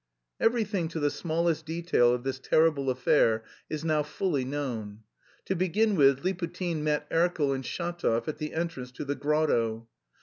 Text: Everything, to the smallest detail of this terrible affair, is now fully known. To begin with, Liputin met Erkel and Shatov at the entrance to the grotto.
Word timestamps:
Everything, 0.39 0.87
to 0.87 0.99
the 0.99 1.11
smallest 1.11 1.63
detail 1.67 2.11
of 2.11 2.23
this 2.23 2.39
terrible 2.39 2.89
affair, 2.89 3.43
is 3.69 3.85
now 3.85 4.01
fully 4.01 4.43
known. 4.43 5.03
To 5.45 5.55
begin 5.55 5.95
with, 5.95 6.23
Liputin 6.23 6.81
met 6.83 7.07
Erkel 7.11 7.53
and 7.53 7.63
Shatov 7.63 8.27
at 8.27 8.39
the 8.39 8.55
entrance 8.55 8.91
to 8.93 9.05
the 9.05 9.13
grotto. 9.13 9.87